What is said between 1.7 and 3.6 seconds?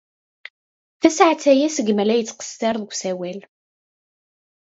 seg mi ay la yettqeṣṣir deg usawal.